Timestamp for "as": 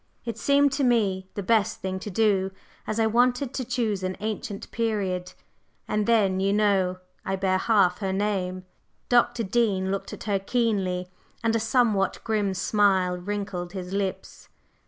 2.87-2.99